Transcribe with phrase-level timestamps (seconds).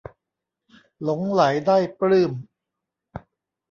[1.03, 2.31] หลงใหลได้ปลื้ม